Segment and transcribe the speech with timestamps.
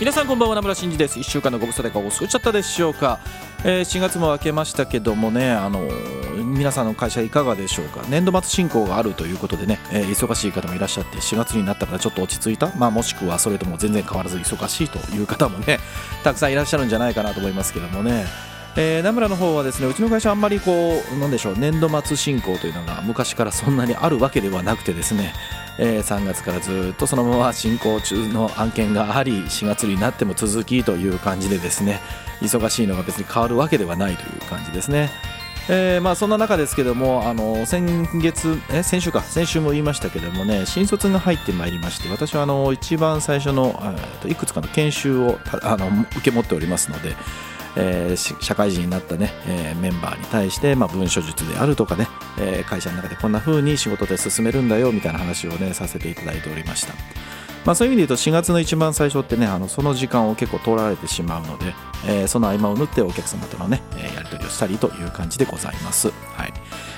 [0.00, 1.20] 皆さんこんばんは名村真司です。
[1.20, 3.20] 1週間のご無沙汰がお過ごしちゃったでしょうか、
[3.64, 8.02] えー、4月も明けましたけどもねあのー、皆さんの会社いかがでしょうか。
[8.08, 15.78] 年度末進行があるということでね、えー、忙しい方もいらっしゃって4月になったからちょっと落ち着いた、まあ、もしくはそれとも全然変わらず忙しいという方もね
[16.24, 18.26] たくさんいらっしゃるんじゃないかなと思いますけどもね。
[18.76, 25.32] えー、名村の方はですねうちの会社あんまりこうなんでしょう年度末進行というのが昔からそんなにあるわけではなくてですね、
[25.78, 32.00] えー、3月からずっとそのまま進行中の案件があり4月になっても続きという感じでですね
[32.40, 35.10] 忙しいのが別に変わるわけではないという感じですね。
[35.68, 43.74] えー、まあそんな中ですけどもあの先月え先週か先週も言いましたけどもね新卒が入ってまいりまして私はあの一番最初の
[44.26, 47.16] いくつかの研修をあの受け持っておりますので、
[47.76, 56.94] えー、社会人になったね、えー、メンバーに対して、まあ、文書術であるとかね、えー、会社の中でこんな風に仕事で進めるんだよみたいな話をねさせていただいておりました。
[57.64, 61.74] まあ、そういう意味で言うと4月の一番最初ってねあのその時間を結構取られてしまうので、
[62.06, 66.10] えー、その合間を縫ってお客様とのね、えやり取りをしたりという感じでございます。
[66.10, 66.52] はい。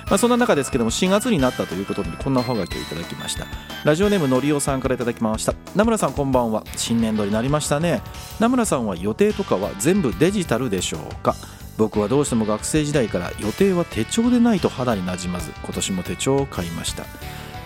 [0.08, 3.46] まあ、そんな中ですけども4月になったということでこんなおはがきをいただきました。
[3.84, 5.54] ラジオネームのりおさんからいただきました。
[5.76, 6.64] 名村さんこんばんは。
[6.76, 8.02] 新年度になりましたね。
[8.40, 11.36] 名村さんは予定とかは全部デジタルでしょうか？
[11.76, 17.04] 僕はどうしても学生時代から予定は手帳でないと肌になじまず今年も手帳を買いました。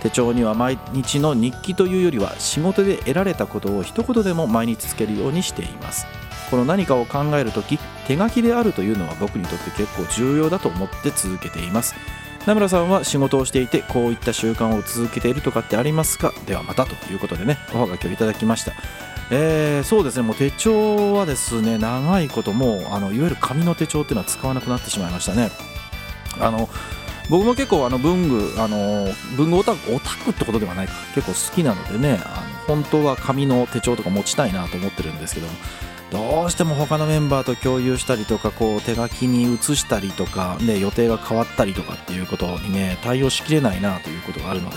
[0.03, 6.07] 手帳には毎日の日記というよりは仕事で得られたことを一言でも毎日つけるようにしています。
[6.51, 7.79] この何かを考える時
[8.09, 11.95] 手書きであるというのは僕にとって結構重要だと思って続けています。
[12.47, 16.33] 名村さんは仕事をしていてこういった習慣を続けているとかってありますか？
[16.47, 18.73] ではまたということでねおはがきをいただきました。
[19.33, 20.23] えー、そうですね。
[20.23, 25.51] もう手帳はですね長いこともあのいわゆる紙の手帳っていうのは使わなくなってしまいましたね。
[26.41, 26.69] あの
[27.29, 30.95] 僕も結構あの文具あの文具オタクオタクってことではないか。
[31.15, 35.53] 結構好きなのでねあの本当は紙の手帳とか持ちたいなと思ってるんですけども。
[36.11, 44.77] どうしても他のメンバーと共有したりとかこう手書きに写したりとか、ね、予定が変わったりとかっていうことにね対応しきれないなということがあるので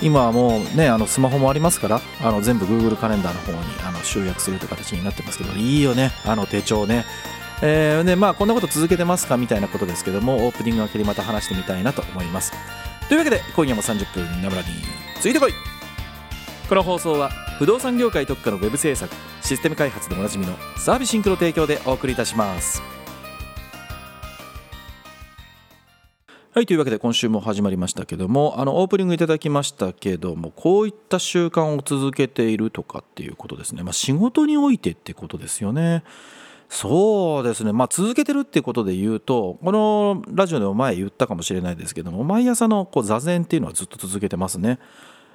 [0.00, 7.04] 今はもうねあのスマホもありますからあの全部 Google カレンダーの方にあの集約するという形になってますけどいいよねあの手帳ね。
[7.64, 12.52] えー、でまあこんなこと続けてますかみたいなことですけどもオープニング明けにまた話してみたいなと思います。
[13.08, 14.68] というわけで今夜も30分ナブラに
[15.20, 15.71] ついてこい。
[16.72, 17.28] この放送は
[17.58, 22.80] 不動産業界特化のウェブ制作システム開発でおなじみのサービシンクの提供でお送りいたします。
[26.54, 36.04] はいというわけで今週も始まりましたけどもあのオープニングいただきましたけどもこういった習慣を続けているとかっていうことですね、まあ、仕事においてってことですよね。
[36.70, 44.78] そうですね、まあ、続けてるっていうことで言うとこのラジオでも前言ったかもしれないですけども毎朝のこう座禅っていうのはずっと続けてますね。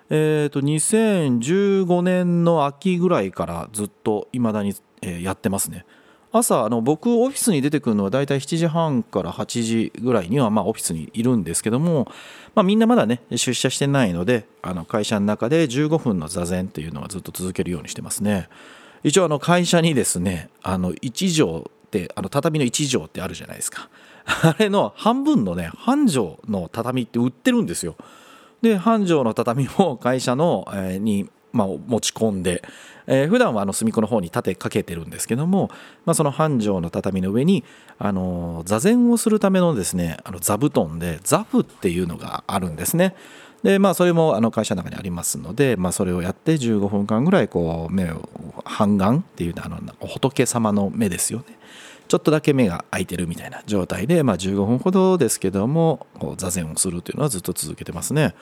[0.10, 5.86] えーと、2015年の秋ぐらいからずっといまだに、え、やってますね。
[6.32, 12.12] 朝あの僕オフィスに出てくるのはだいたい7時半から8時ぐらいにはまあオフィスにいるんですけども、
[12.54, 18.50] まあ、みんなまだね出社してないのであの会社の中で15分の座禅っていうのはずっと続けるようにしてますね。
[19.04, 23.90] 一応あの会社にですねあの1畳ってあの畳の1畳ってあるじゃないですか
[24.26, 27.96] あれの半分のね半畳の畳って売ってるんですよ
[28.62, 32.64] で半畳の畳を会社の、 えー、に、まあ、持ち込んで、
[33.08, 35.70] えー、普段はあの隅っこの方に立てかけてるんですけども、
[36.06, 37.64] まあ、その半畳の畳の上に、
[38.00, 43.16] あの座禅をするためのですねあの座布団で座布っていうのがあるんですね。
[43.64, 48.30] でまあそれもあの会社の中にありますので、まあ、それをやって15分間ぐらいこう目を
[48.66, 51.57] 半眼っていうあの仏様の目ですよね
[52.08, 58.36] ちょっとだけ目が開いてるみたいな状態で、まあ、15分ほどですけどもこう座禅をするというのはずっと続けてますね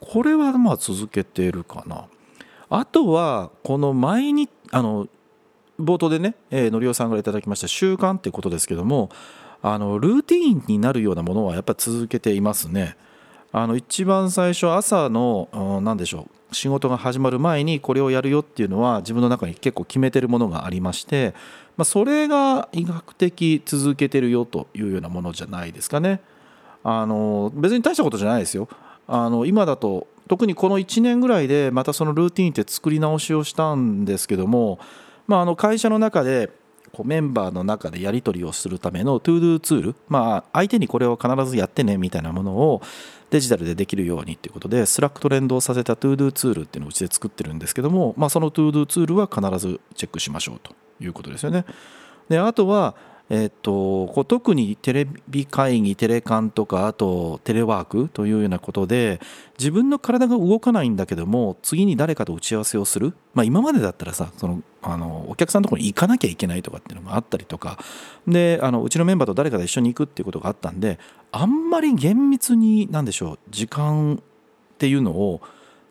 [0.00, 2.06] これはまあ続けてるかな
[2.70, 5.06] あとはこの毎日あの
[5.78, 9.10] 冒頭でね、えー、のりおさんから頂きました習慣ってことですけども
[9.62, 12.96] あのルーティーンになるようなものはやっぱり続けていますね。
[13.52, 21.34] あの一番最初朝の何でしょう仕事が始まる前にこれをやるよっていうのは自分の中に結構決めてるものがありまして、
[21.76, 26.20] まあ、それが医学的続けてるよというようなものじゃないですかね。
[26.84, 28.68] あの別に大したことじゃないですよ。
[29.06, 34.78] あの今だと特にこの1年ぐらいでまたそのルーティンって作り直しをしたんですけども、
[35.26, 36.50] まあ、あの会社の中で
[36.92, 42.82] こうメンバーの中でやり取りをするための ToDo ツール、まあ、相手にこれを必ずやってねみたいなものを
[43.30, 51.64] デジタルでできるようにということで Slack と連動させた ToDo ツールっていうのをうちで作ってるんですけども、まあ、その ToDo ツールは必ずチェックしましょうということですよね。
[52.28, 52.94] であとは
[53.34, 59.20] えっと、こう特にテレビ会議、テレカンとか、あとテレワークというようなことで、
[59.58, 67.78] 自分の体が動かないんだけども、次に誰かと打ち合わせをする、まあ、今までだったらさ、そのあのお客さんのところに行かなきゃいけないとかっていうのがあったりとか、
[68.28, 70.98] であのうちのメンバーと誰かで一緒に行くっていうことがあったんで、
[71.30, 74.18] あんまり厳密に、なんでしょう、時間っ
[74.76, 75.40] ていうのを、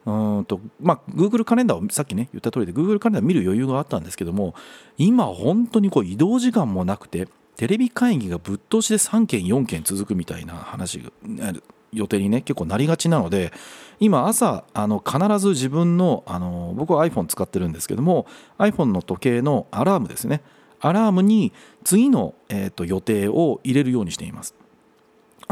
[0.06, 4.56] うんとまあ、Google カレンダーをさっきね言った通りで Google カレンダー見る余裕があったんですけども
[4.98, 11.03] 今本当にこう移動時間もなくてテレビ会議がぶっ通しで3件4件続くみたいな話
[11.94, 13.53] 予定にね結構なりがちなので
[14.00, 18.25] 今朝あの必ず自分のあの僕は iPhone 使ってるんですけども
[18.57, 20.42] iPhone の時計のアラームですね。
[20.83, 21.53] アラームに
[21.83, 24.56] 次の、えーと予定を入れるようにしています。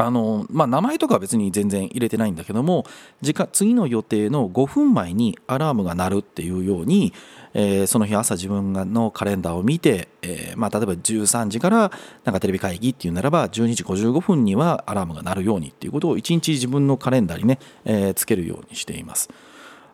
[0.06, 2.86] あのまあ、名前とかは別に全然入れてないんだけども
[3.20, 7.12] 時間次の予定の5分前にアラームが鳴るっていうように、
[7.52, 11.92] えー、その日朝自分のカレンダーを見て、えー、まあ、例えば13時から
[12.24, 19.28] なんかテレビ会議っていうならば12時55分にはアラームが鳴るようにっていうことを1日自分のカレンダーにね、えー、つけるようにしています。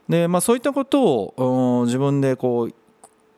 [0.08, 2.74] でまあ、そういったことを自分でこう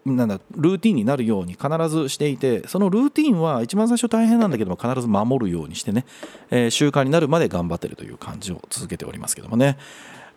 [0.04, 6.04] なんだルーティンになるように必ずしていてそのルーティンは一番最初大変なんだけども必ず守るようにしてね、
[6.50, 9.76] えー、習慣になるまで頑張ってるという感じを続けておりますけどもね。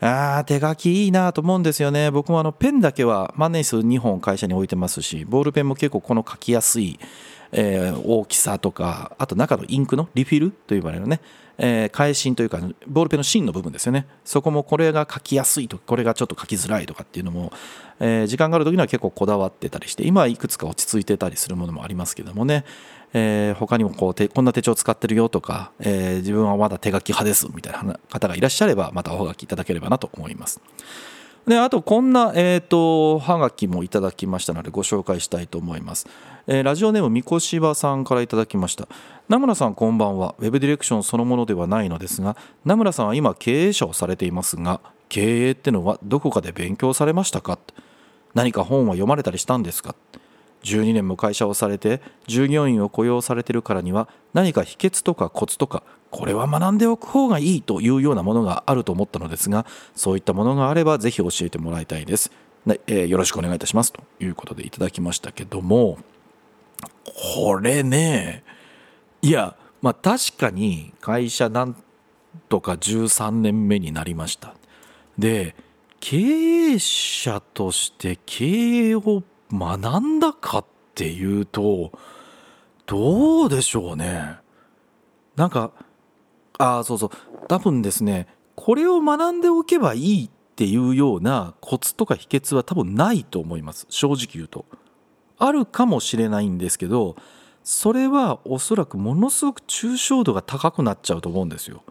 [0.03, 2.09] あ手書きいいなと思うんですよね。
[2.09, 6.99] 僕もあのペンだけは万年筆2本会社に置いてますしボールペンも結構この書きやすい、
[7.51, 11.19] えー、大きさとかあと中のインクのリフィルと呼ばれるね。
[11.63, 14.07] えー、返芯というかボールペンの芯の部分ですよね。
[14.25, 17.51] そこもこれが書きやすいとこれがちょっと書きづらいとかっていうのも、
[17.99, 22.65] えー、時間がある時には結構こだわってたりして今はいくつか落ち着いてたりするものもありますけどもね、
[23.13, 30.61] えー、他にもこうてこんな手帳使ってるよとか、えー、自分はまだ手書き派ですみたいな方がいらっしゃればまたおはがきいただければなと思います。
[31.47, 36.07] であとこんな、えーと、はがきもいただきましたのでご紹介したいと思います、
[36.47, 38.87] えー、ラジオネームみこしばさんからいただきました。
[39.29, 40.35] 名村さんこんばんは。
[40.39, 42.35] ウェブディレクションそのものではないのですが
[42.65, 47.59] 名村さんは今経営者をされていますが経営ってのはどこかで勉強されましたか？
[48.33, 49.95] 何か本は読まれたりしたんですか
[50.63, 59.65] ？12年も会社をされて従業員を雇用されてるからには何か秘訣とかコツとかこれは学んでおく方がいいというようなものがあると思ったのですが
[59.95, 62.31] そういったものがあればぜひ教えてもらいたいです、
[62.67, 63.93] えー、よろしくお願いいたします。
[63.93, 65.97] ということでいただきましたけども
[67.03, 68.43] これね
[69.21, 71.75] いやまあ確かに会社なん
[72.49, 74.55] とか13年目になりました。
[75.17, 75.55] で
[75.99, 81.91] 経営者として経営を学んだかっていうと
[82.85, 84.37] どうでしょうね。
[85.35, 85.71] なんか
[86.57, 87.09] ああそうそう。
[87.47, 93.87] 多分ですねこれを学んでおけばいいっていうようなコツとか秘訣は多分ないと思います。
[93.89, 94.65] 正直言うと。
[95.43, 97.15] あるかもしれないんですけど
[97.63, 101.83] それはおそらくものすごく抽象度が高くなっちゃうと思うんですよ。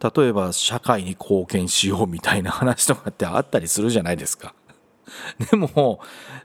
[0.00, 4.54] 例えば社会に貢献しようみたいな話とかってあったりするじゃないですか。
[5.50, 6.00] でも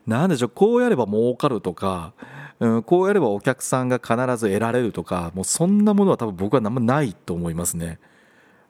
[0.08, 2.13] 何でしょうこうやれば儲かるとか、
[2.60, 8.00] うん、こうやればお客さんが必ず得られるとかもうそんなものは多分僕は何もないと思いますね。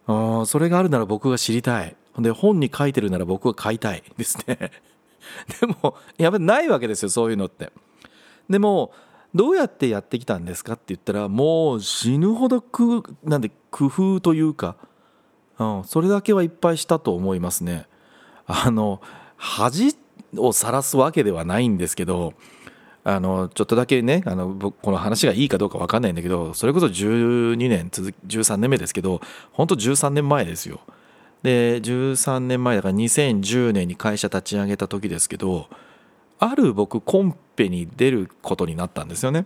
[0.07, 1.95] あそれがあるなら僕が知りたい。
[2.19, 4.71] で本に書いてるなら僕は買いたいですね。
[5.61, 7.71] でもやっぱりないわけですよそういうのって。
[8.49, 8.91] でも
[9.33, 14.75] どうやってやってきたんですかって言ったらもう死ぬほどくなんで工夫というか、
[15.57, 17.87] うん、それだけはいっぱいしたと思いますね。
[18.45, 19.01] あの
[19.37, 19.95] 恥
[20.37, 22.33] をさらすわけではないんですけど
[23.03, 30.79] あのちょっとだけねあのこの話がいいかどうか分かんないんだけどそれこそ12年続13年目ですけど本当13年前ですよ。
[31.43, 35.67] で13年前だから2010年に会社立ち上げた時ですけど
[36.39, 39.45] ある僕コンペに出ることになったんですよね。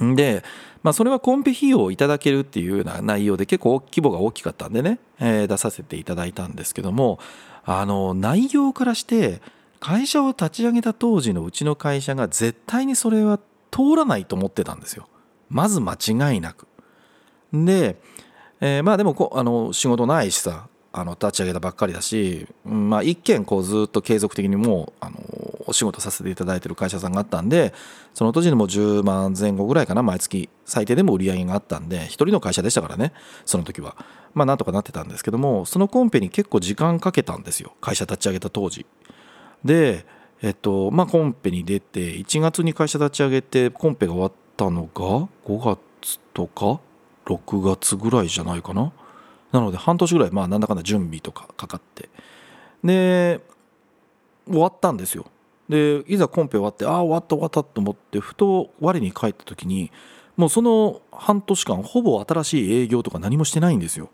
[0.00, 0.44] で、
[0.82, 7.18] まあ、それはコンペ費用をいただけるっていうような内容で結構規模が大きかったんでね、えー、出させていただいたんですけども
[7.64, 9.40] あの内容からして
[9.80, 13.38] 会社を立ち上げた当時のうちの会社が絶対にそれは
[13.70, 15.08] 通らないと思ってたんですよ。
[15.48, 16.66] まず間違いなく。
[17.52, 17.96] で、
[18.60, 20.68] えー、まあでもあの仕事ないしさ
[21.00, 25.18] あの立ち上げたばっかりだし、まあ、一件こうずっと継続的にもうあの
[25.66, 27.74] お仕事させていただいてる会社さんがあったんで
[28.14, 33.12] その当時にも10万前後ぐらいかな毎月最低でも売り上げがあったんで一人の会社でしたからね
[33.44, 33.96] その時は。
[34.34, 38.86] まあなんとかなってたんですけどもそのコンペに結構時間かけたんですよ会社立ち上げた当時。
[39.64, 40.06] で
[40.42, 46.80] えっとまあコンペに出て1月に会社立ち上げてコンペが終わったのが5月とか
[47.26, 48.92] 6月ぐらいじゃないかな。
[49.52, 52.08] なので半年ぐらいまあなんだかんだ準備とかかかって。
[52.84, 53.40] で
[54.46, 55.26] 終わったんですよ。
[55.68, 59.90] でいざコンペ終わってああ終わった終わったと思ってふと我に返った時に
[60.36, 64.10] もうその半年間ほぼ新しい営業とか何もしてないんですよ。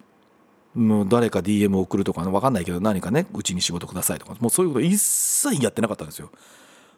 [0.74, 6.30] もう誰か DM 送るとか分かんないけど何かねうちに仕事くださいとかもうそういうこと一切やってなかったんですよ。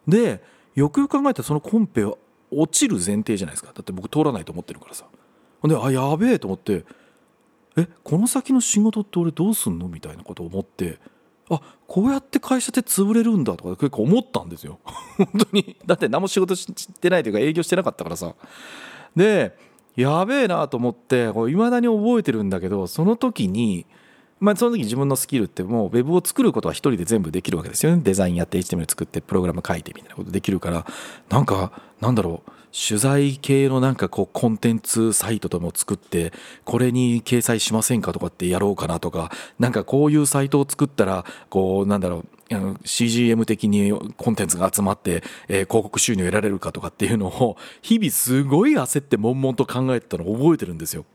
[0.08, 0.42] で
[0.74, 2.14] よくよく考えたらそのコンペは
[2.50, 3.72] 落ちる前提じゃないですか。
[3.74, 5.04] だって僕通らないと思ってるからさ。
[5.60, 6.84] ほんであやべえと思って
[7.76, 9.88] えこの先の仕事って俺どうすんの？
[9.88, 10.99] みたいなことを思って
[11.50, 14.78] あこうやって会社って潰れるんだとか結構思ったんですよ。
[15.16, 15.76] 本当に。
[15.87, 16.66] だって何も仕事し
[17.00, 18.35] てないというか営業してなかったからさ。
[19.14, 19.56] で
[19.95, 23.87] やべえなと思っていまだに覚えてるんだけどその時に
[24.38, 28.02] まあ、その時自分のスキルってもうウェブを作ることは一人で全部できるわけですよね。
[28.04, 30.87] デザインやって HTML 作ってプログラム書いてみたいなことできるから。
[31.30, 32.50] なんかなんだろう。
[32.76, 42.26] 取材系のなんかこうコンテンツサイトとも作ってこれに掲載しませんかとかってやろうかなとかなんかこういうサイトを作ったらこうなんだろう
[42.85, 51.06] CGM 的にコンテンツが集まって、えー、広告収入得られるかとかっていうのを日々すごい焦って悶々と考えてたのを覚えてるんですよ。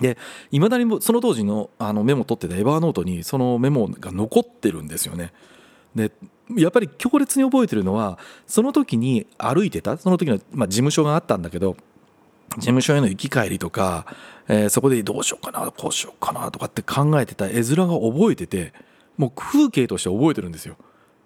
[0.00, 0.18] で
[0.50, 5.32] いまだにその当時のあのメモ取ってたエバーノートにそのメモが残ってるんですよね。
[5.96, 6.12] で
[6.56, 11.76] やっぱり強烈に覚えてるのはその時に歩いてたその時の、まあ、事務所があったんだけど
[12.50, 14.06] 事務所への行き帰りとか、
[14.46, 18.72] えー、そこでどうしようかなこうしようかなとかって考えてた絵面が覚えてて
[19.16, 20.76] もう風景として覚えてるんですよ。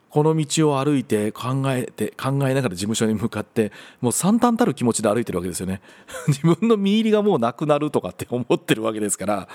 [0.08, 5.80] この道を歩いて考えて考えながら事務所に向かってもう惨憺たる気持ちで歩いてるわけですよね
[6.26, 9.48] 自分の身入りがもうなくなるとかって思ってるわけですから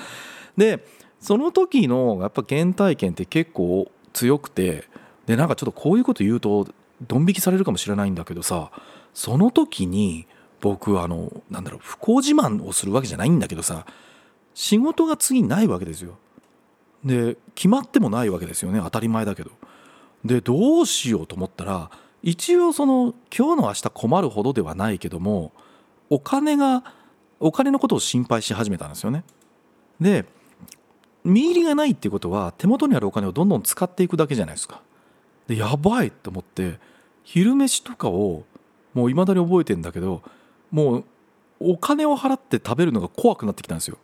[0.56, 0.86] で
[1.20, 4.86] その時のやっぱ原体験って結構強くて
[5.26, 6.68] でなんかちょっとこういうこと言うと
[7.02, 8.72] ドン引きされるかもしれないんだけどさ
[9.14, 10.28] その時に
[10.62, 13.86] 僕あのなんだろう不幸自慢をするわけじゃないんだけどさ
[14.54, 16.18] 仕事が次ないわけですよ。
[17.04, 19.52] で決まってもないわけですよね当たり前だけど。
[20.24, 21.92] でどうしようと思ったら
[22.24, 25.52] 一応その今日の明日困るほどではないけども
[26.10, 26.84] お金が
[27.40, 29.24] お金のことを心配し始めたんですよね。
[30.00, 30.26] で
[31.24, 34.82] 見入りがないっていうことは手元にあるお金をどんどん使っていくだけじゃないですか。
[35.48, 36.80] でやばいと思って
[37.24, 38.44] 昼飯とかを
[38.94, 40.22] もういまだに覚えてんだけど
[40.72, 41.06] もう
[41.60, 43.98] お金を払って食べるのが怖くなってきたんですよ。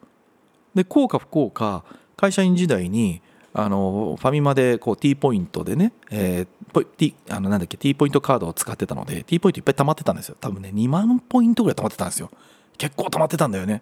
[0.73, 1.83] で幸か不幸か
[2.15, 3.21] 会社員時代に
[3.53, 10.37] あのファミマでこう T ポイントでね、えー、T あのなんだっけ T ポイントカードを使ってたので T ポイントいっぱい溜まってたんですよ。
[10.39, 12.31] 多分ね2万ポイントぐらい溜まってたんですよ。
[12.77, 13.81] 結構溜まってたんだよね。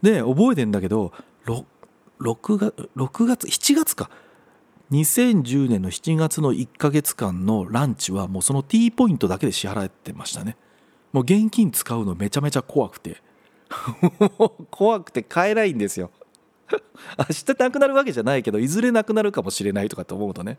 [0.00, 1.12] で覚えてんだけど
[1.46, 1.64] 6,
[2.20, 4.10] 6, 月6月7月か。
[4.92, 10.56] 2010年の7月の1ヶ月間のランチはもうその T ポイントだけで支払ってましたね。
[11.12, 13.22] もう現金使うのめちゃめちゃ怖くて。
[14.70, 16.10] 怖くて買えないんですよ。
[17.18, 20.58] 明日なくなるわけじゃないけどいずれなくなるかもしれないとかって思うとね。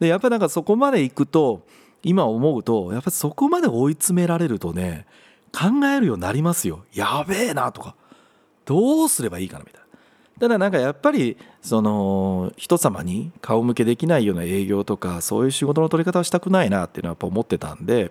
[0.00, 1.64] でやっぱなんかそこまで行くと
[2.02, 5.06] 今思うとやっぱそこまで追い詰められるとね
[5.52, 6.84] 考えるようになりますよ。
[6.92, 7.94] やべえなとか。
[8.64, 9.79] どうすればいいかなみたいな。
[10.40, 18.10] ただなんかやっぱりその人様に顔向けできないような営業とかそういう仕事の取り方はしたくないなっていうのはやっぱ思ってたんで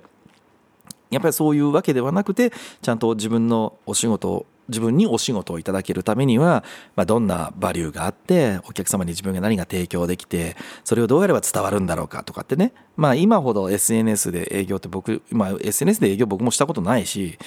[1.09, 6.63] やっぱりそういうわけではなくてちゃんと自分のお仕事自分にお仕事をいただけるためには、
[6.95, 12.73] まあ、どんなバリューがあってお客様に自分が何が提供できてそれをどうやれば伝わるんだろうかとかってね。
[12.95, 17.39] まあ今ほど SNS で営業って僕今 SNS で営業僕もしたことないし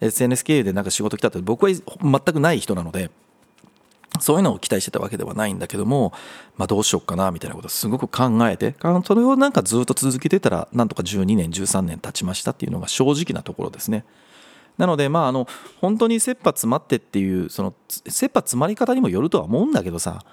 [0.00, 3.10] SNS 経由でなんか仕事来たって僕は全くない人なので
[4.20, 6.12] そういうのを期待してたわけではないんだけども、
[6.56, 8.74] まあ、どうしようかなみたいなことをすごく考えて
[9.04, 14.04] それをなんかずっと続けてたらなんとか12年13年経ちましたっていうのが正直なところですね。
[14.78, 15.46] なのでまああの
[15.80, 20.24] 本当に切羽詰まってっていうその切羽詰まり方にもよるとは思うんだけどさ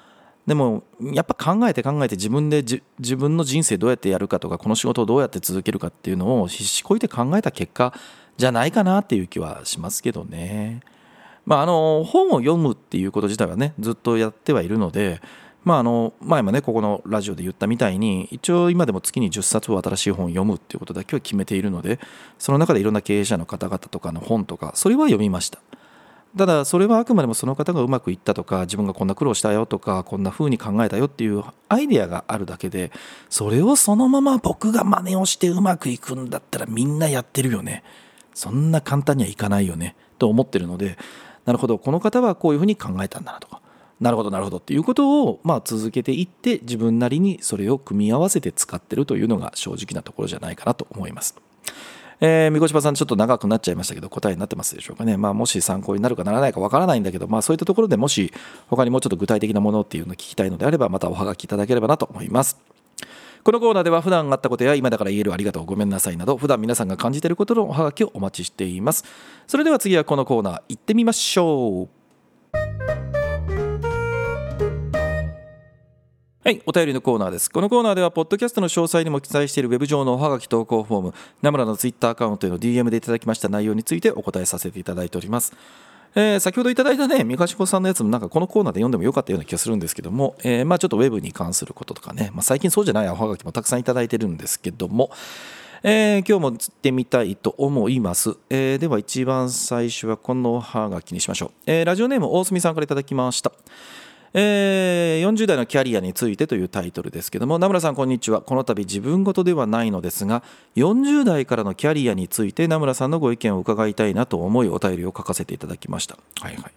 [0.45, 2.63] でもやっぱ考えて考えて自分で
[2.99, 7.93] 自分の人生どうやってやるかとかこの仕事をどうやって続けるかっていうのを必死こいて考えた結果
[8.37, 10.79] じゃないかなっていう気はしますけどね。
[11.47, 15.21] まあ、あの本を読むっていうこと自体はねずっとやってはいるので
[15.63, 21.99] まあ、あの前もねここのラジオで言ったみたいに一応今でも月に10冊を新しい本を読むっていうことだけは決めているので
[22.39, 25.59] その中でいろんな経営者の方々とかの本とかそれは読みました。
[26.37, 32.91] ただそれはあくまでもその方がうまくいったとか自分がこんな苦労したよとかこんな風に考えたよっていうアイデアがあるだけで
[33.29, 37.83] それをそのまま僕が真似をしてうまくいくんだったらみんなやってるよね。
[38.33, 39.97] そんな簡単にはいかないよね。
[40.17, 40.97] と思ってるので
[41.47, 41.79] なるほど。
[41.79, 43.61] この方はこういうふうに考えたんだなとか。
[44.01, 44.57] なるほどなるほど。
[44.57, 51.35] っていうことをまあ続けていって自分なりにそれを組み合わせて使ってるというのが正直なところじゃないかなと思います。
[52.19, 58.33] えー、みこしばさんちょっと長くなっちゃいましたけど答えになってますでしょうかね、まあ、もし参考になるかならないかわからないんだけど、まあ、そういったところでもし
[58.69, 62.57] 他にもうちょっと具体的なものっていうのを聞きたいのであればまたおはがきいただければなと思います。
[63.47, 69.05] このコーナーでは普段あったことや今だから言えるありがとうごめんなさいなど普段皆さんが感じていることのおはがきをお待ちしています
[69.47, 71.89] それでは次はこのコーナー行ってみましょう
[76.43, 77.51] はい、お便りのコーナーです。
[77.51, 85.51] このコーナーでは、ポッドキャストの詳細にも記載しているウェブ上のおはがき投稿フォーム、ナムラのツイッターアカウントへの DM でいただきました内容についてお答えさせていただいております。
[86.19, 95.11] えー、先ほどいただいたね、三ヶ島さんのやつもなんかこのコーナーで読んでもよかったような気がするんですけども、えー、まあちょっとウェブに関することとかね、まあ、最近そうじゃないおはがきもたくさんいただいてるんですけども、
[95.83, 103.51] えー、今日も釣ってみたいと思います、えー、では一番最初はこのおはがきにしましょう、えー、ラジオネーム大隅さんからいただきました。
[104.33, 108.41] えー、40代のキャリアについてというタイトルですけども名村さんこんにちは。
[108.41, 110.43] この度自分事ではないのですが
[110.75, 116.17] 40代からのキャリアについて名村さんのご意見を伺いたいなと思いお便りを書かせていただきました。
[116.41, 116.71] はいはい。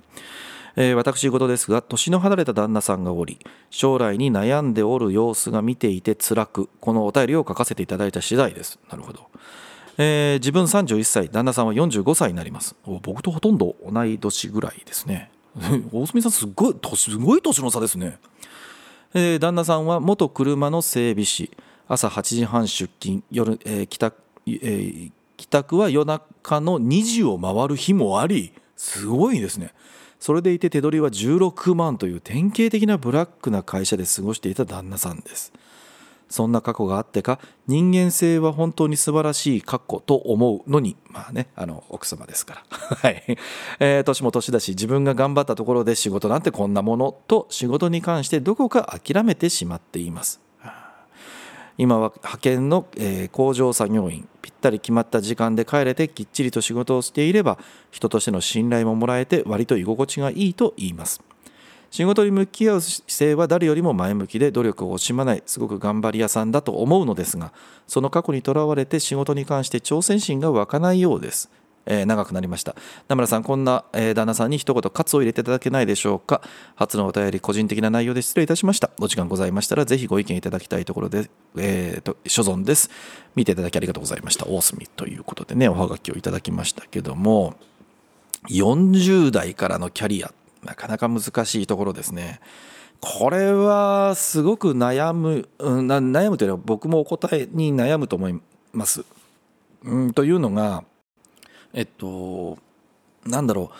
[0.76, 3.40] えー、私事ですが年の離れた旦那さんがおり
[3.70, 8.78] 将来に悩んでおる様子が見ていて辛くこのお便りを書かせていただいた次第です。
[8.88, 9.26] なるほど、
[9.98, 12.76] えー、自分31歳旦那さんは45歳になります。
[13.02, 15.30] 僕とほとんど同い年ぐらいですね。
[15.92, 18.18] 大隅さんすごいすごい年の差ですね、
[19.14, 21.50] えー、旦那さんは元車の整備士。
[21.88, 23.24] 朝8時半出勤。
[23.32, 24.16] 夜、えー帰宅
[24.46, 29.74] えー、帰宅は夜中の2時を回る日もありすごいですね。
[30.20, 35.52] それでいて手取りは16万という典型的なブラックな会社で過ごしていた旦那さんです。
[36.30, 42.96] そんな過去があってか人間性は本当に素晴らしい過去と思うのにまあねあの奥様ですから。
[42.96, 43.22] はい、
[43.80, 50.40] えー、年も年だし自分が頑張ったところで仕事なんてこんなものと仕事に関してどこか諦めてしまっています。
[51.78, 57.58] 今は派遣の、え、工場作業員ぴったり決まった時間で帰れてきっちりと仕事をしていれば
[57.90, 61.22] 人としての信頼ももらえて割と居心地がいいと言います。
[61.90, 67.52] 仕事に向き合う姿勢は誰よりも前向きで努力を惜しまないすごく頑張り屋さんだと思うのですが
[67.86, 71.50] その過去にとらわれて仕事に関して挑戦心が湧かないようです、
[71.86, 72.76] えー、長くなりました。
[73.08, 76.42] 名村さんこんな、えー、旦那さんに一言喝を入れていただけないでしょうか。
[76.76, 78.90] 初のお便り個人的な内容で失礼いたしました。
[79.00, 82.90] お時間ございましたらぜひご意見いただきたいところで、えーと、所存です。
[83.34, 84.46] 見ていただきありがとうございました。
[84.46, 87.54] 大隅ということでねおはがきをいただきましたけども
[88.48, 90.32] 40代からのキャリア
[90.64, 92.40] なかなか難しいところですね。
[93.00, 98.40] これはすごく悩む、うん、悩むというのは僕もお答えに悩むと思い
[98.72, 99.04] ます。
[99.84, 100.84] うん、というのが
[101.72, 102.58] えっと
[103.24, 103.70] なんだろ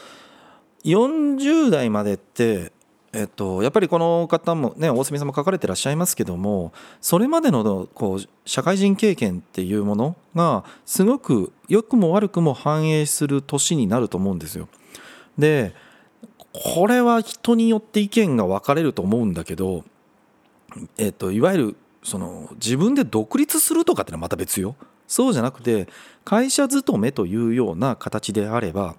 [0.85, 2.73] う40代までって
[3.13, 14.69] えっと、やっぱりこの方もね大隅さんも書かれてらっしゃいますけどもそれまでのこう社会人経験っていうものがすごく良くも悪くも反映する年になると思うんですよ。
[15.37, 15.75] で
[16.53, 19.85] これは人によって意見が分かれると思うんだけど、
[20.99, 24.75] えっと、いわゆるその自分で独立するとかってのはまた別よ。
[25.07, 25.89] そうじゃなくて
[26.25, 28.95] 会社勤めというような形であれば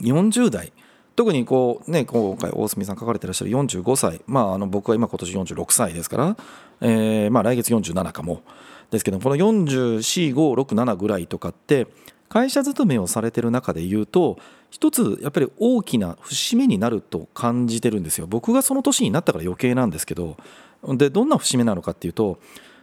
[0.00, 0.72] 40代
[1.16, 6.36] 特にこうね今回大隅さん書かれてらっしゃる45歳まああの僕は今今年46歳ですから、
[6.80, 8.42] えー、まあ来月47かも。
[8.90, 11.88] ですけどこの44567ぐらいとかって
[12.28, 14.38] 会社勤めをされてる中で言うと
[14.70, 20.36] 一つやっぱり大きな節目になると感じてるんですよ僕がその年になったから余計なんですけど
[20.84, 22.38] でどんな節目なのかっていうと、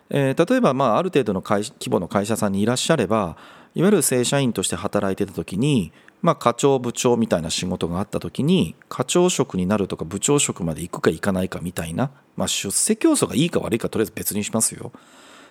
[0.09, 3.37] えー、例えばまあある程度の会規模の会社さんにいらっしゃれば
[3.75, 14.91] いわゆる正社員として働いてた時に、まあ、課長部長みたいな仕事があった時に課長職になるとか部長職まで行くか行かないかみたいな、まあ、出世競争がいいか悪いかとりあえず別にしますよ。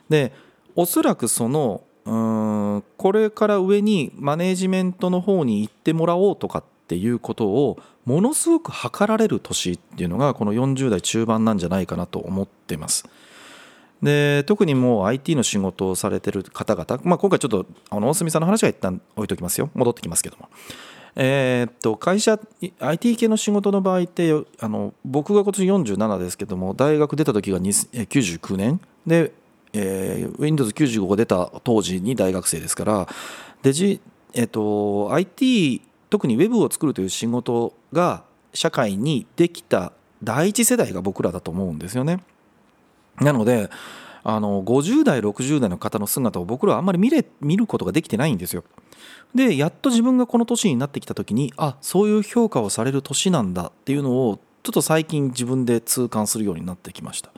[0.09, 0.33] で
[0.75, 13.09] おそらくそのうんこれから上にマネージメントの方に行ってもらおうとかっていうことをものすごく図られる年っていうのがこの40代中盤なんじゃないかなと思ってます。
[14.03, 20.49] で特にもう IT の仕事をされてる方々、まあ、今回ちょっとあの大隅さんの話は一旦置いときますよ戻ってきますけども。
[21.15, 22.39] えー、っと会社
[22.81, 29.33] IT 系の仕事の場合ってあの僕が今年47ですけども大学出た時が99年で
[29.73, 33.09] えー、Windows95 が出た当時に大学生ですから
[33.63, 34.01] デジ、
[34.35, 42.23] えーと、IT 特にウェブを作るという仕事が社会にできた第一世代が僕らだと思うんですよね。
[43.21, 43.71] なので
[44.25, 48.65] あの50代60代の方の姿を僕らはあんまり見れ見ることができてないんですよ。
[49.35, 57.33] でやっと自分がこの年になってきた時にあそういう評価をされる年なんだっていうのをちょっと最近自分で痛感するようになってきました。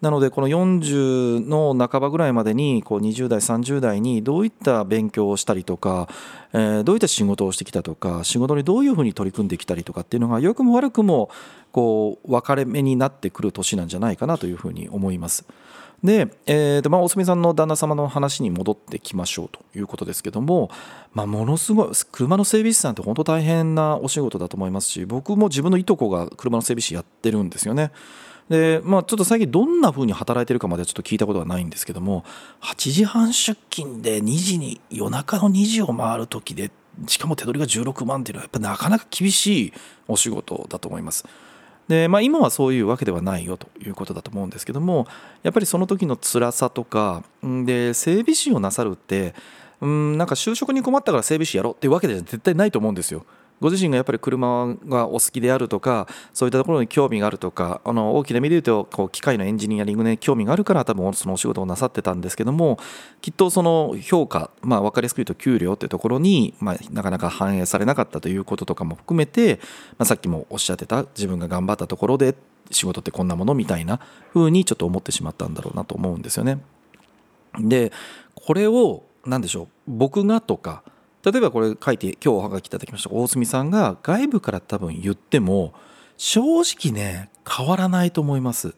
[0.00, 6.08] なのでこの40の半ばぐらいまでにこう20代30代にどういった勉強をしたりとか、
[6.52, 11.30] え、どういった仕事をしてきたとか仕事にどういうふうに取り組んできたりとかっていうのが良くも悪くも
[11.72, 15.44] こう分かれ目になってくる年なんじゃないかなというふうに思います。
[16.02, 20.70] で、えーとまあ、おすみさんの旦那様の話に戻ってきましょうということですけども、
[21.12, 27.90] まあ、ものすごい車の整備士さんって本当大変なお仕事だと思いますし僕も自分のいとこが車の整備士やってるんですよね。
[28.48, 32.24] でまあ、ちょっと最近どんな風に働いてるかまではちょっと聞いたことはないんですけども
[32.62, 36.70] 8時半出勤で2時に夜中の2時を回る時で
[37.06, 39.72] しかも手取りが16万っていうのはやっぱなかなか厳しい
[40.08, 41.26] お仕事だと思います。
[41.88, 45.06] で、まあ、今はそういうわけではないよということだと思うんですけども
[45.42, 49.34] やっぱりその時の辛さとかで整備士をなさるって
[49.80, 53.24] うんなんか就職に困ったから整備士やろうっていうわけでは絶対ないと思うんですよ。
[53.60, 62.78] ご自身がやっぱり車がお好きであるとかそういったところに興味があるとかあの大きな意味で言うとこう機械のエンジニアリングに興味があるから多分そのお仕事をなさってたんですけども
[63.20, 69.60] きっとその評価、まあ、分かりやすく言うと給料っていうところに、まあ、なかなか反映されなかったということとかも含めて、
[69.98, 72.34] まあ、さっきもおっしゃってた自分が頑張ったところで
[72.70, 74.00] 仕事ってこんなものみたいな
[74.34, 76.58] 風にちょっと思ってしまったんだろうなと思うんですよね。
[77.58, 77.92] で
[78.34, 80.82] これを何でしょう僕がとか
[81.24, 83.10] 例えばこれ書いて今日おはがきいただきました。
[83.10, 85.72] 大隅さんが外部から多分言っても
[86.16, 88.74] 正直ね変わらないと思います。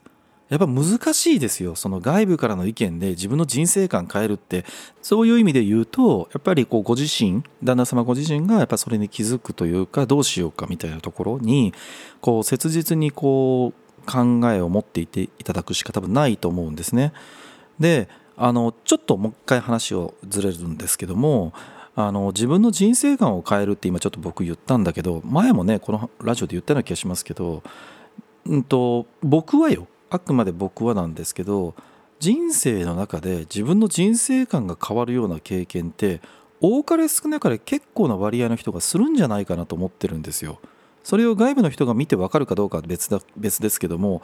[0.48, 1.76] やっぱ難しいですよ。
[1.76, 4.64] その外部からの意見で自分の人生観変えるって
[5.00, 11.72] そういう意味で言うとやっぱりこうご自身旦那様ご自身がやっぱそれに気づくというかどうしようかみたいなところに
[12.20, 17.12] こう切実にこう考えを持っていていただくしか多分ないと思うんですね。
[17.78, 21.52] であのちょっともう一回話をずれるんですけども
[21.96, 27.62] あの自分の人生観を変えるって今ちょっと僕言ったんだけど前もねこのラジオで言ったような気がしますけど、
[28.46, 31.74] うんと、僕はよあくまで僕はなんですけど
[32.20, 36.20] 人生の中で自分の人生観が変わるような経験って
[36.60, 40.60] 多かれ少なかれ結構な割合の人がするんじゃないかなと思ってるんですよ。
[41.02, 44.20] それを外部の人が見て分かるかどうかは別だ別ですけども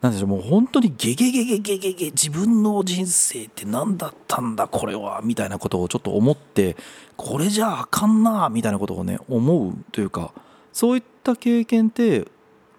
[0.00, 6.76] なんでしょうもう本当にゲゲゲゲゲゲゲ自分の人生って何だったんだこれはみたいなことをちょっと思って
[7.16, 10.32] これじゃあかんなみたいなことをね思うというか
[10.72, 12.28] そういった経験って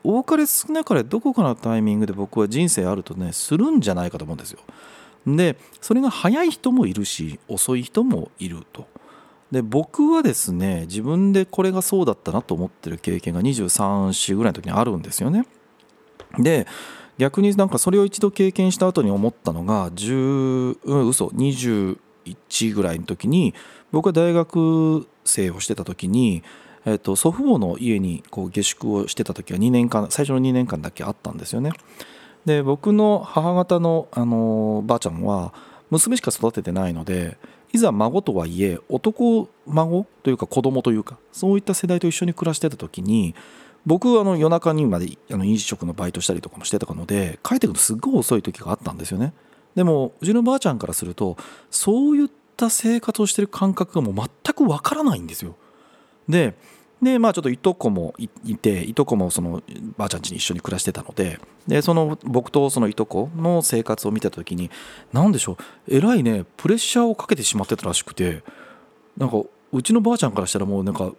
[0.03, 4.59] 多かれ少なかれどこかのタイミングで僕は人生あるとねするんじゃないかと思うんですよ。
[5.27, 8.87] でそれが早い人もいるし遅い人もいると。
[9.51, 15.45] で僕はですね自分でこれがそうだったなと思ってる経験が23歳ぐらいの時にあるんですよね。
[16.37, 16.67] で
[17.19, 21.97] 逆になんかそれを一度経験した後に思ったのが10、うん、嘘21
[22.73, 23.53] ぐらいの時に
[23.91, 26.43] 僕は大学生をしてた時に、
[26.85, 31.71] えっと、祖父母の家にこう下宿をしてた時は2年間最初の2年間だけあったんですよね。
[32.45, 35.53] で僕の母方のあのばあちゃんは
[35.89, 37.37] 娘しか育ててないので
[37.73, 43.35] いざ孫とはいえ男孫というか子供というかそういった世代と一緒に暮らしてた時に
[43.85, 49.33] 僕あの夜中にまであの飲食のバイトしたりとかもしてたので帰ってくるとすっごい遅い時があったんですよね。
[49.75, 51.37] でもうちのばあちゃんからすると
[51.69, 55.55] そういった生活をしてる感覚がもう全くわからないんですよ。
[56.27, 56.55] で
[57.01, 59.63] でまあちょっといとこもいていとこもその
[59.97, 64.69] ばあちゃん家に一緒に暮らしてたのででその僕とそのいとこの生活を見た時に
[65.13, 68.43] 何でしょうえらいねプレッシャーをかけてしまってたらしくて
[69.17, 71.13] なんかうちのばあちゃんからしたらもうなんか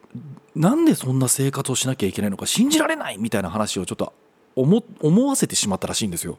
[0.54, 4.12] なんでそんな生活をしなきゃいけないのか信じられないみたいな話をちょっと
[4.56, 6.38] 思思わせてしまったらしいんですよ。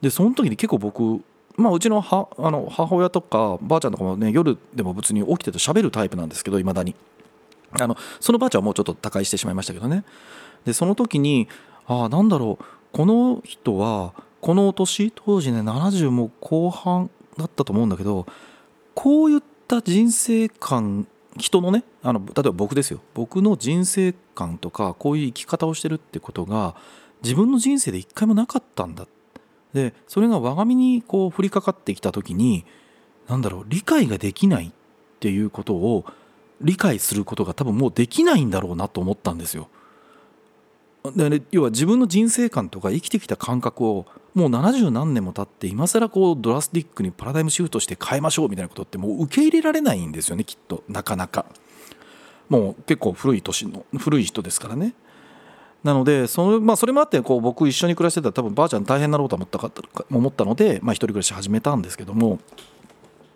[0.00, 1.22] でその時に結構僕
[1.56, 6.94] まあ、うちのはあの母親とかばあちゃんとかもね夜でも別に起きてて喋るタイプなんですけどいまだに。
[7.72, 10.04] あのそのばあちゃんはもうちょっと他界してしまいましたけどね。
[10.64, 11.48] でその時に
[11.86, 12.64] ああなんだろう。
[12.92, 18.26] この人はこの年当時ね70も後半だったと思うんだけど
[18.94, 21.06] こういった人生観
[21.40, 26.76] 人のねあの例えば僕ですよ僕の人生観とかこういう生き方をしてるってことが
[27.22, 29.06] 自分の人生で一回もなかったんだ
[29.74, 32.64] でそれが我が身にこう降りかかってきた時に
[33.28, 34.70] 何だろう理解ができないっ
[35.20, 36.04] ていうことを
[36.60, 39.68] 理解することが多分もうできないんだろうなと思ったんですよ。
[41.16, 51.46] で、要は自分の人生観とか生きてきた感覚をもう70何年も経って今更こうドラスティックにパラダイムシフトして変えましょうみたいなことってもう受け入れられないんですよねきっとなかなか。
[52.48, 54.92] もう結構古い年の古い人ですからね
[55.84, 59.70] なのでその、まあ、それもあってこう僕一緒に暮らしてたら多分ばあちゃん大変だろうと思ったか
[60.10, 62.40] 思ったので、まあ、一人暮らし始めたんですけども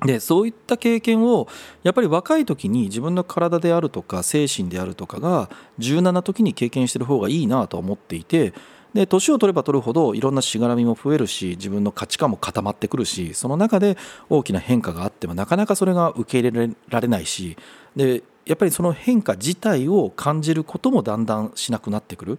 [0.05, 1.49] でそういった経験を
[1.83, 8.53] やっぱり若い時に自分の体であるとか精神であるとかが柔軟な時に経験してる方がいいなと思っていて
[8.95, 13.99] で年を取れば取るほどいろんなしがらみも増えるし自分の価値観も固まってくるしその中で
[14.31, 17.57] 大きな変化があってもなかなかそれが受け入れられないし
[17.97, 22.39] でやっぱりその変化自体を感じることもだんだんしなくなってくる。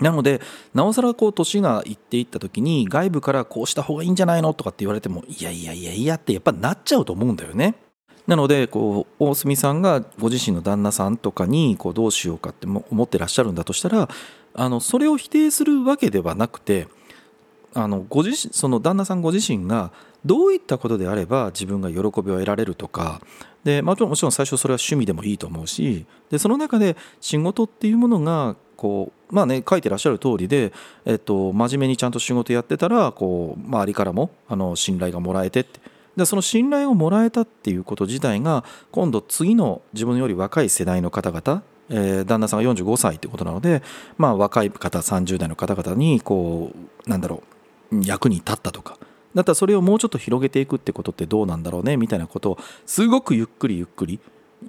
[0.00, 0.40] なので
[0.74, 7.74] なおさらこう年がいっていった時に外部からこうした方がいいんじゃないのとかって言われてもいやいやいやいやってやっぱなっちゃうと思うんだよね。
[8.28, 14.08] なのでこう大隅さんがご自身の旦那さんとかにこうどうしようかって思ってらっしゃるんだとしたら
[14.58, 16.88] あのそれを否定するわけではなくて
[17.74, 19.92] あのご自身その旦那さんご自身が
[20.24, 23.20] どういったことであれば自分が喜びを得られるとか
[23.62, 30.72] で、まあ、もちろん最初それは趣味でもいいと思うしでその中で仕事っていうものがこうまあね書いてらっしゃる通りで、
[31.04, 35.80] えっと、真面目にちゃんと仕事やってたらこう周りからもあの信頼がもらえてって。
[36.16, 43.82] でその信頼をもらえたっていうこと自体が今度次の自分より若い世代の方々えー、旦那さんが45歳ってことなので、
[44.16, 46.72] まあ、若い方30代の方々にこ
[47.06, 47.42] うなんだろ
[47.92, 48.98] う役に立ったとか
[49.34, 54.20] だったらそれをもうちょっと広げていくってことってどうなんだろうねみたいなことをすごくゆっくりゆっくり、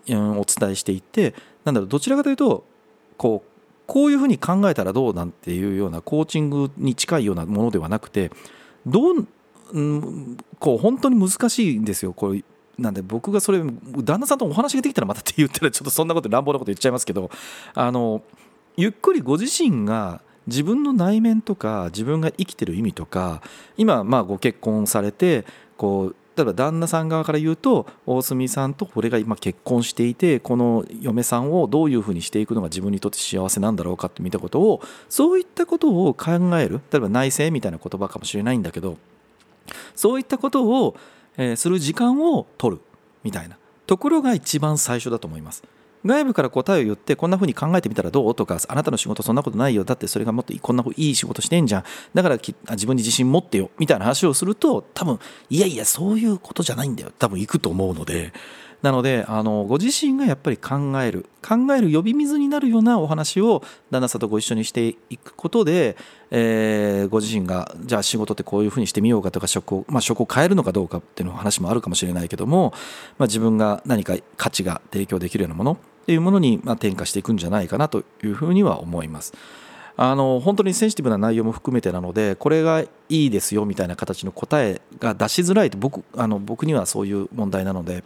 [0.07, 1.33] うん、お伝えしていって
[1.65, 2.63] なんだろうどちらかというと
[3.17, 3.49] こう
[3.87, 8.31] こういうふうに考えたらどうなんていうようなコーチングに近いようなものではなくて
[8.85, 9.27] どう、
[9.71, 12.43] うん、こう本当に難しいんですよこれ
[12.79, 13.61] なんで僕がそれ
[14.03, 17.29] 旦那さんとお話ができたらまたって言ったらちょっとそんなこと乱暴なこと言っちゃいますけど
[17.73, 18.21] あの
[18.77, 23.41] ゆっくりご自身が自分の内面とか自分が生きてる意味とか
[23.77, 25.45] 今まあご結婚されて
[25.77, 38.97] こう例えば旦那さん側から言うと大隅さんと俺が今結婚していてこの嫁さんをどういうふうにしていくのが自分にとって幸せなんだろうかって見たことをそういったことを考える例えば内政みたいな言葉かもしれないんだけど
[39.95, 40.95] そういったことを
[41.55, 42.81] する時間を取る
[43.23, 43.57] みたいな。
[43.87, 45.63] ところが一番最初だと思います。
[46.05, 48.33] 外部から答えを言ってこんな風に考えてみたらどう？
[48.33, 49.83] とかあなたの仕事そんなことないよ。
[49.83, 51.83] だってそれがもっとこんな風いい仕事してんじゃん。
[52.13, 53.69] だから自分に自信持ってよ。
[53.77, 57.11] みたいな話をすると多分いやいやそういうことじゃないんだよ。
[57.17, 58.31] 多分行くと思うので。
[58.81, 63.61] なのであのご自身がやっぱり考える考える呼び水になるようなお話を
[63.91, 65.97] 旦那さんとご一緒にしていくことで、
[66.31, 72.73] えー、ご自身がじゃあ仕事ってこういうふうにしてみようかとか職を,、まあ、職を変えるのかどうかっていうの話もあるかもしれないけども、
[73.17, 79.33] まあ、自分が何か価値が提供できるようなものっていうものにま転化していくんじゃないかなというふうには思います。
[80.01, 88.03] あの本当にセンシティブな内容も含めてなのでこれがいいですよみたいな形の答えが出しづらいと僕あの僕にはそういう問題なので。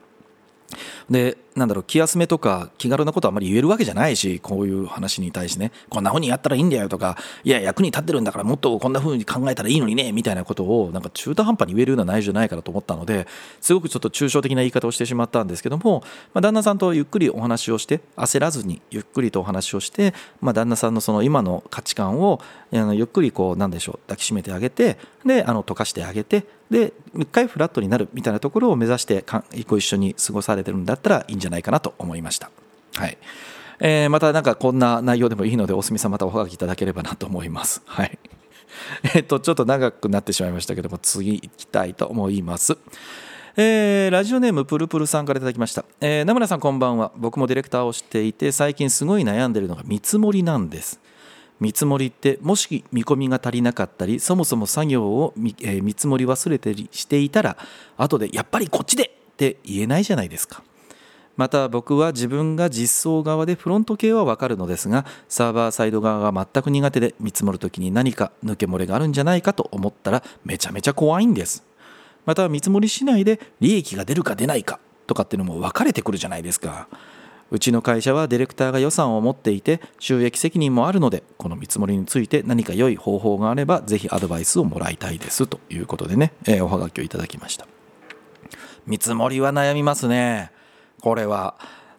[1.09, 5.71] でなんだろう気休めとか気軽なことはあまり言えるわけじゃないしこういう話に対してね。
[5.89, 13.27] こんな風にやったらいいんだよとかいや役に立ってるんだからもっとこんな風に考えたらいいのにねみたいなことをなんか中途半端に言えるような内容じゃないかなと思ったので
[13.61, 29.23] すごくちょっと抽象的な言い方をしてしまったんですけども、まあ、旦那さんとゆっくりお話をして焦らずにゆっくりとお話をして、まあ、旦那さんのその今の価値観をゆっくりこうなんでしょう抱きしめてあげてであの溶かしてあげてで一回フラットになるみたいなところを目指して
[29.67, 32.49] ご一緒に過ごされてるんだったらいいんじゃないかじゃなと思いました。
[32.95, 33.17] はい
[33.79, 37.82] えー、またなんかこんな内容でもいいのでおすみさんまたおはがきいただければなと思います。
[37.86, 38.17] はい。
[39.15, 42.77] えっとちょっと長くなってしまいましたけども次行きたいと思います。
[43.56, 50.99] えー、ラジオネームプルプルさんからいただきました、えー、名村さんこんばんは僕もディレクターをしていて最近すごい悩んでるのが見積もりなんです
[51.60, 57.58] 見積もりってもし見込みが足りなかったりそもそも作業を見,、えー、見積もり忘れてしていたら
[57.95, 60.63] 後でやっぱりこっちでって言えないじゃないですか
[61.36, 71.63] また僕は自分が実装側でフロント系はわかるのですがサーバーサイド側が全く苦手で見積もる時に何か抜け漏れがあるんじゃないかと思ったらめちゃめちゃ怖いんです。
[72.26, 76.88] また見積もりしないで利益が出るか出ないかとかっていうのも分かれてくるじゃないですか。
[77.52, 87.67] うちの会社はディレクターが予算を持っていて収益責任もあるのでこの見積もりについて何か良い方法があればぜひアドバイスをもらいたいですということでね、えー、おはがきをいただきました。
[88.88, 90.52] 見積もりは悩みますね。
[91.03, 91.55] これは。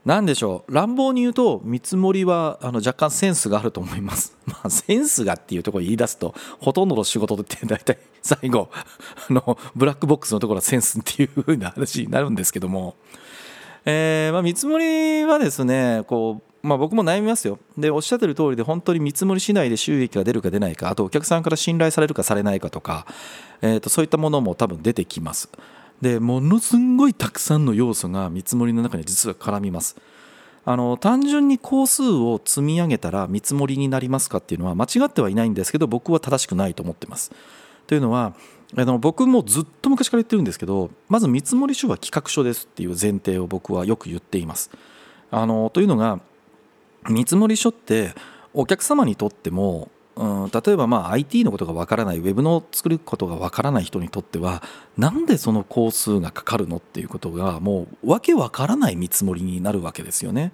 [0.06, 0.74] 何でしょう。
[0.74, 4.34] 乱暴に言うと見積もりはあの若干センスがあると思います。
[4.46, 12.96] まあ、センスがっていうところを言い出すとほとんどの仕事って大体最後あのブラックボックスのところはセンスっていう風な話になるんですけども。
[13.86, 17.58] えー、まあ、見積もりはですねこう、まあ、僕も悩みますよ。
[17.76, 23.06] でおっしゃってる通りで本当に見積もりしないで収益が出るか出ないかあとお客さんから信頼されるかされないかとか、
[23.60, 25.50] えー、とそういったものも多分出てきます。
[26.04, 29.96] でものすんごいたくさんの要素が見積もりの中に実は絡みます
[30.66, 37.32] あの単純に工数を積み上げたら見積もりになりますかっていうのは間違ってはいないんですけど僕は正しくないと思ってます。
[37.86, 38.34] というのは
[38.76, 44.70] あの僕もずっと昔から言ってるんですけどまず見積もり書は企画書ですっていう前提を僕はよく言っています。
[45.30, 46.20] あのというのが
[47.08, 48.14] 見積書って
[48.52, 54.62] お客様にとってもうん、例えばまあ IT のことがわからないウェブの作ることがわからない人にとっては
[54.96, 60.52] なんでその工数がかかるのっていうことがもうわけわからない見積もりになるわけですよね。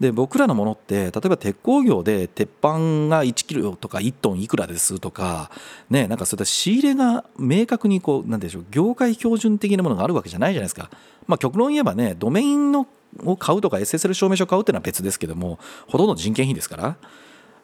[0.00, 5.50] で僕らのものって例えば鉄工業で鉄板が1キロとか1トンいくらですとか
[5.90, 10.90] ねなんかそういった仕入れが明確にこうなんでしょう業界標準的なものがあるわけじゃないじゃないですか。
[11.26, 12.86] まあ、極論言えばねドメインの
[13.24, 16.96] を買うとか SSL 証明書を買うっていうのは別ですけどもほとんど人件費ですから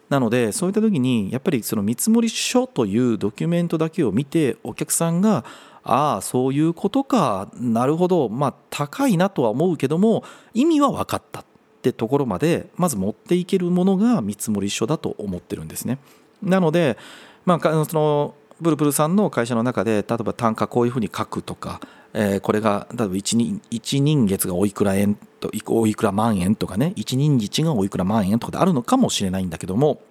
[0.09, 5.43] なのでそういった時にやっぱりその見積書というドキュメントだけを見てお客さんが
[5.83, 11.45] ああそういうことかなるほどまあ高いなとは思うけども意味は分かったっ
[11.81, 15.99] てところまでまず持っていけるものが見積書だと思ってるんですね。
[16.41, 16.97] なので、
[17.45, 21.79] まあ、そのブルブルさんの会社の中で例えば単価こういうふうに書くとか、
[22.13, 30.01] えー、これが例えば 1, 人月がおいくら円とおいくら万円とかね1人日がおいくら万円とかであるのかもしれないんだけども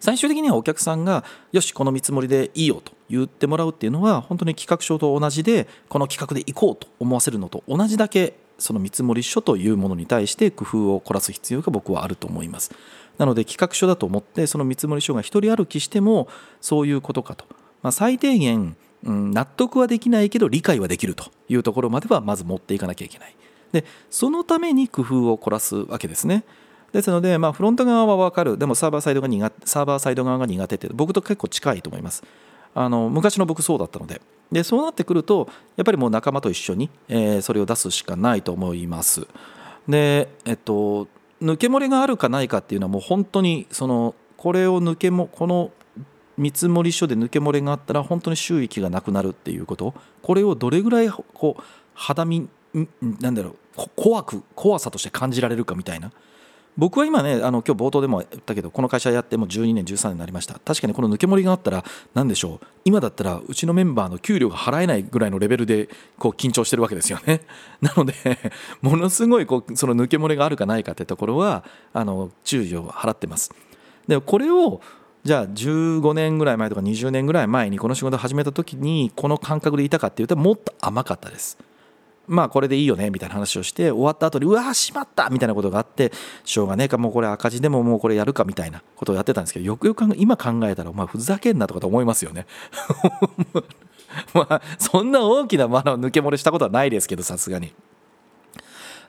[0.00, 12.72] 最終的にはお客さんがよしこの見積もりでいいよと言ってもらうっていうのは本当に企画書と同じでこの企画でいこうと思わせるのと同じだけその見積もり書というものに対して工夫を凝らす必要が僕はあると思います。
[13.18, 16.28] なので企画書だと思ってその見積もり書が一人歩きしても
[16.60, 17.44] そういうことかと、
[17.82, 23.36] まあ、最低限、うん、納得はできないけど理解はできるというところまではまず持っていかなきゃいけない。
[23.72, 26.44] でそのために工夫を凝らすわけですね。
[26.92, 28.58] ですので、まあ、フロント側は分かる。
[28.58, 32.22] でもサーバーサイドが苦サーバーサイド側が苦手って僕と結構近いと思います。
[32.74, 34.20] あの昔の僕そうだったので。
[34.52, 39.26] でそうなってくるとやっぱりもう仲間と一緒に、えー、それを出すしかないと思います。
[39.88, 41.08] でえっと
[41.40, 45.70] 抜け漏れがあるかないかっていうのはもう本当にそのこれを抜けもこの
[46.36, 49.94] 見積書で抜け漏れがあったら本当に収益がなくなるっていうこと。
[50.22, 51.62] これをどれぐらいこう
[51.94, 52.48] 肌身
[53.20, 53.56] なんだろう
[53.96, 56.12] 怖く怖さとして感じられるかみたいな。
[56.76, 60.58] 僕は今ねあの今日冒頭でも言ったけどこの会社やってもう12年13年になりました。
[60.58, 62.66] 確かにこの抜け盛りがあったら何でしょう。
[62.84, 67.42] 今だったらうちのメンバーの給料が払えないぐらいのレベルでこう緊張してるわけですよね。
[67.82, 68.14] なので
[68.80, 73.52] ものすごいこうその抜け漏れがあるかないかってところはあの注意を払ってます。
[74.08, 74.80] でこれを
[75.24, 81.58] じゃあ15年ぐらい前とか20年ぐらい前にこの仕事始めた時にこの感覚でいたかっていうともっと甘かったです。
[82.26, 86.12] まあこれでいいよねみたいな話をして終わった後にうわしまったみたいなことがあって
[86.44, 92.46] しょうがねえかもうこれ赤字でももうこれやるかみたいなことをやってたんですけどよくよく今考えたらお前ふざけんなとかと思いますよね。
[94.34, 97.72] まあそんな大きなまだ抜け漏れしたことはないですけどさすがに。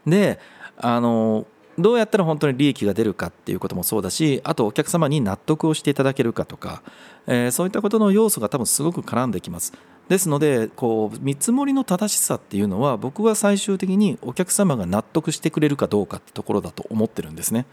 [0.05, 0.39] で
[0.77, 1.45] あの
[1.77, 6.83] どうやったら本当に利益が出るかっていうこともそうだしあとお客様に納得をしていただけるかとか、
[7.25, 9.73] えー、そういったことの要素が多分すごく絡んできます。
[10.09, 17.65] ですのでこう見積もりの正しさっていうのは僕は最終的にお客様が納得してくれるかどうかってところだと思ってるんですね。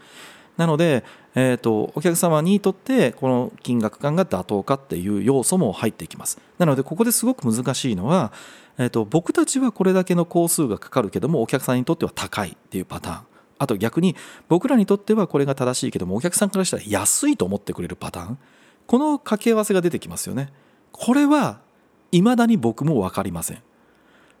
[0.57, 6.39] なので、えーと、お客様にとってこの金額感が妥当かっていう要素も入っていきます。
[6.57, 8.31] なのでここですごく難しいのは、
[8.77, 13.30] えーと僕たちはこれだけの工数がかかるけどもお客さんにとっては高いっていうパターン。
[13.61, 14.15] あと逆に
[14.49, 18.37] 僕らにとってはこれが正しいけどもお客さんからしたら安いと思ってくれるパターン。
[18.87, 20.51] この掛け合わせが出てきますよね。
[20.91, 21.59] これは
[22.11, 23.61] いまだに僕も分かりません。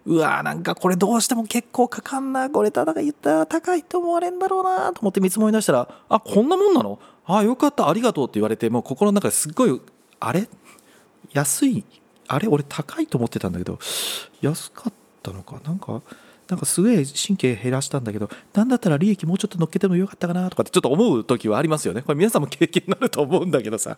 [0.07, 6.97] うわーなんかこれどうしても結構かかんなこれただが言ったら高いと思われんだろうなと思って見積もり出したらあこんなもんなの？
[7.27, 9.81] あよかったありがとうって言われてもう心の中ですっごい
[10.19, 10.49] あれ？
[11.31, 11.85] 安い？
[12.27, 12.47] あれ？
[12.47, 13.77] 俺高いと思ってたんだけど
[14.41, 15.61] 安かったのか？
[15.63, 16.01] なんか
[16.51, 22.01] なんかすげえ神経減らしたんだけどなんだったら利益もうちょっと乗っけてもよかったかなとかってちょっと思う時はありますよね。
[22.01, 23.97] これ皆さんも経験になると思うんだけどさ。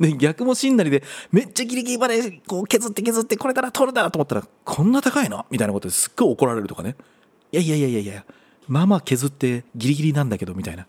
[0.00, 6.96] で逆もしんなりでめっちゃギリギリまでこう削って削ってこれから取るだと思ったらこんな高いのみたいなことですっごい怒られるとかね。
[7.52, 8.24] いやいやいやいやいや
[8.66, 10.86] まあまあ削ってギリギリなんだけどみたいな。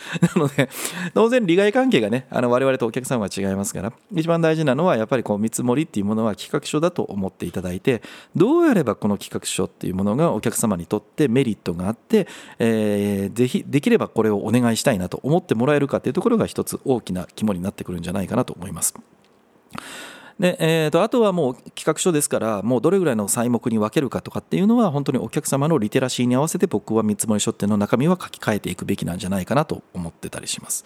[0.34, 0.68] なので、
[1.14, 8.02] 当然利害関係がね、あの我々とお客様は違いますから、一番大事なのはやっぱりこう見積もりっていうものは企画書だと思っていただいて、
[8.34, 12.26] どうやればこの企画書っていうものがお客様にとってメリットがあって、
[12.58, 18.94] えー、ぜひ、できればこれをお願いしたいなと思ってもらえるかっていうところが一つ大きな肝になってくるんじゃないかなと思います。
[20.40, 30.84] で、えーと、あとはもう企画書ですからもうどれぐらいの材目に分けるかとかっていうのは本当にお客様のリテラシーに合わせて僕は見積書っていうの中身は書き換えていくべきなんじゃないかなと思ってたりします。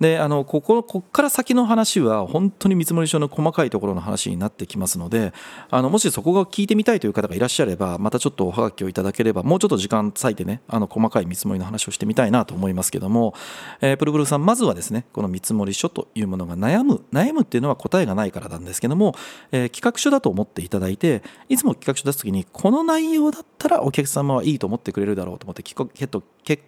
[0.00, 5.34] であのここここから先の話は本当に見積書の細かいところの話になってきますので
[5.70, 13.34] あのもしそこが聞いてみたいという方がいらっしゃればまたちょっとおはがきをいただければもうちょっと時間割いてねあの細かい見積もりの話をしてみたいなと思いますけども、
[13.82, 19.14] えー、プルプルさんまずはですねこの見積書というものが悩む悩むっていうのは答えがないからなんですけども、
[19.52, 25.74] えー、企画書だと思っていただいていつも企画書出す時にこの内容だったらお客様はいいと思ってくれるだろうと思って結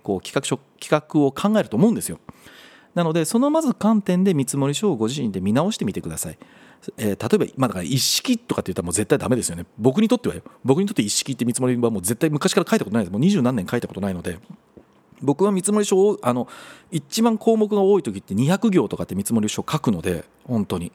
[0.03, 2.19] 構企画書企画を考えると思うんですよ。
[2.95, 6.39] なのでそのまず観点で見積書をご自身で見直してみてください。
[6.97, 9.67] えー、例えば、まあ、だから一式とかって言ったらもう絶対ダメですよね。
[9.79, 10.35] 僕にとっては。
[10.65, 13.13] 僕にとって一式って見積もりはもう絶対昔から書いたことないです。
[13.13, 14.39] もう二十何年書いたことないので。
[15.23, 16.49] 僕は見積書をあの
[16.91, 20.91] 一番項目が多い時って200行とかって見積書を書くので本当に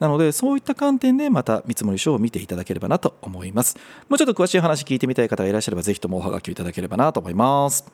[0.00, 3.76] なのでそういった観点でまた見積書を見ていただければなと思います
[4.08, 7.86] もうちょっと詳しい話聞いてみたい方がいらっしゃればぜひともおはがきをいただければなと思います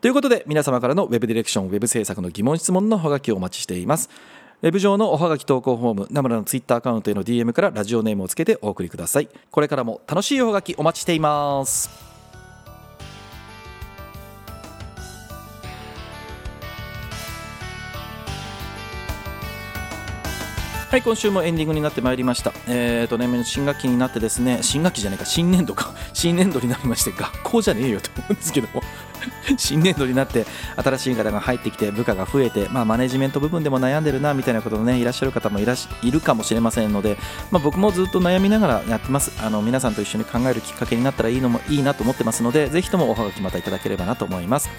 [0.00, 4.08] ということで皆様からの Web ディレクション Web 制作の疑問質問のおはがきをお待ちしています
[4.62, 9.28] ウェブ上のおはがき投稿フォーム、ナムラのツイッターアカウントへの DM からラジオネームをつけてお送りください。
[9.50, 12.10] これからも楽しいおはがきお待ちしています。
[20.90, 28.82] はい今週もエンディングになってまいりましたえっ、ー、と年、ね、新学期になってですね新学期じゃないか新年度か新年度になりまして学校じゃねえよと思うんですけども
[29.56, 30.46] 新年度になって
[30.76, 37.18] 新しい方が入ってきて部下が増えて、まあ、マネジメント部分でも悩んでるなみたいなことのねいらっしゃる方もいらしいるかもしれませんので、
[37.50, 39.32] まあ、僕もずっと悩みながらやってます。
[39.42, 44.70] あの皆さんと一緒に考えるきっかけになったらいいのもいいなと思ってますのでぜひともおはがきまたいただければなと思います。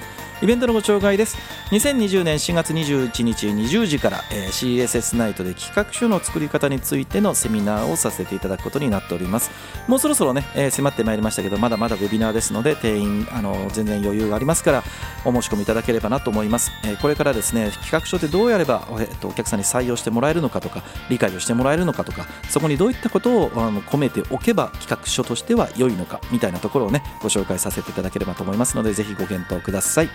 [0.41, 1.37] イベントのご紹介です。
[1.69, 9.51] 2020年4月21日20時から、えー、CSS ナイトで企画書の作り方についてのセミナーをさせていただくことになっております。
[9.87, 14.83] もうそろそろね、えー、迫ってまいりましたけどまだまだウェビナーですので定員あの全然余裕がありますから
[15.23, 30.09] お申し込みいただければなと思います、えー、これからですね企画書でどうやれば、えー、とお客さんに採用してもらえるのかとか理解をしてもらえるのかとかそこにどういったことをあの込めておけば企画書としては良いのかみたいなところをねご紹介させていただければと思いますのでぜひご検討ください。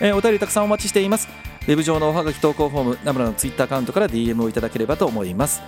[0.00, 1.28] えー、お便りたくさんお待ちしています。
[1.62, 5.60] ウェブ上のおはがき投稿フォームナムラのツイッターアカウントから DM をいただければと思います。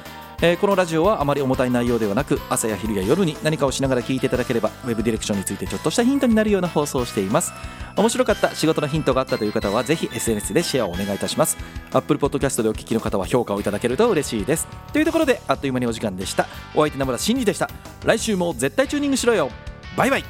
[0.44, 7.52] えー、このラジオはあまり重たい内容ではなく朝や昼や夜に何かをしながら聞いていただければウェブディレクションについてちょっとしたヒントになるような放送をしています。
[7.96, 11.56] 面白かった仕事のヒントがあったという方はぜひ SNS でシェアをお願いいたします。
[11.92, 14.66] Apple Podcast でお聞きの方は評価をいただけると嬉しいです。
[14.92, 16.48] というところであっという間にお時間でした。
[16.74, 17.70] お相手名村真司でした。
[18.04, 19.48] 来週も絶対チューニングしろよ。
[19.96, 20.24] バイバイ。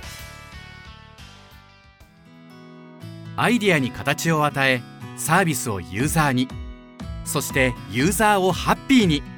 [3.37, 4.83] アイディアに形を与え
[5.17, 6.49] サービスをユーザーに。
[7.25, 9.32] そしてユーザーをハッピーに。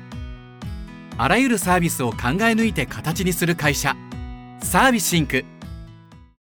[1.16, 2.18] あらゆるサービスを考え
[2.52, 3.96] 抜いて形にする会社。
[4.60, 5.44] サービスシンク。